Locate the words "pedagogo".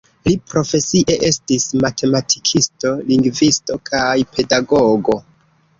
4.37-5.23